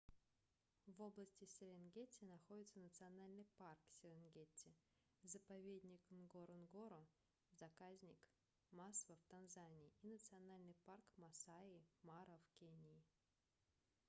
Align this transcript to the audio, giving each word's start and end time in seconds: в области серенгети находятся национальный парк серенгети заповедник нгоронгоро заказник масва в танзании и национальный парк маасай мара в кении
в 0.87 0.99
области 0.99 1.45
серенгети 1.45 2.25
находятся 2.25 2.79
национальный 2.79 3.45
парк 3.59 3.77
серенгети 4.01 4.73
заповедник 5.21 6.01
нгоронгоро 6.09 7.05
заказник 7.59 8.17
масва 8.71 9.15
в 9.15 9.25
танзании 9.29 9.93
и 10.01 10.07
национальный 10.09 10.73
парк 10.85 11.05
маасай 11.17 11.83
мара 12.01 12.39
в 12.47 12.59
кении 12.59 13.03